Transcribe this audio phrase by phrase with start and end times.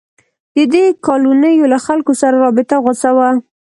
[0.55, 3.29] د دې کالونیو له خلکو سره رابطه غوڅه وه.